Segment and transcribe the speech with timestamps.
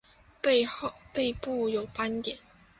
[0.41, 2.35] 背部有斑点。